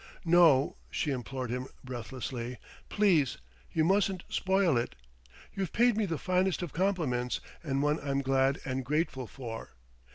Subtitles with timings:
[0.25, 2.57] "No!" she implored him breathlessly
[2.89, 3.37] "please
[3.71, 4.95] you mustn't spoil it!
[5.53, 9.75] You've paid me the finest of compliments, and one I'm glad and grateful for